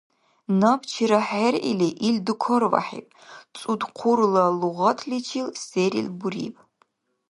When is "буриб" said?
6.19-6.55